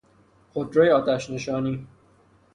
[0.53, 1.87] خودروی آتش نشانی